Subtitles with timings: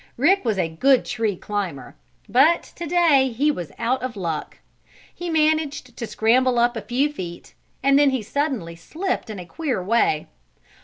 [0.17, 1.95] Rick was a good tree climber,
[2.27, 4.57] but to day he was out of luck.
[5.13, 9.45] He managed to scramble up a few feet and then he suddenly slipped in a
[9.45, 10.25] queer way.